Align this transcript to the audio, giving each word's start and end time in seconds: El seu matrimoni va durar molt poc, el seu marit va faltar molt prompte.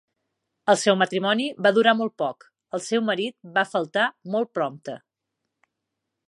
El 0.73 0.77
seu 0.83 0.95
matrimoni 1.01 1.45
va 1.65 1.71
durar 1.75 1.93
molt 1.99 2.15
poc, 2.21 2.47
el 2.77 2.83
seu 2.87 3.05
marit 3.11 3.37
va 3.59 3.67
faltar 3.75 4.07
molt 4.37 4.51
prompte. 4.59 4.97